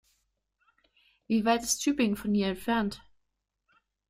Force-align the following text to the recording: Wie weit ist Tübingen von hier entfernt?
Wie 1.27 1.45
weit 1.45 1.61
ist 1.61 1.81
Tübingen 1.83 2.15
von 2.17 2.33
hier 2.33 2.47
entfernt? 2.47 3.03